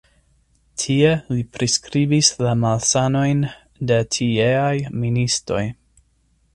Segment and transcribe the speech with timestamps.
[0.83, 3.47] Tie li priskribis la malsanojn
[3.93, 4.75] de tieaj
[5.07, 5.65] ministoj.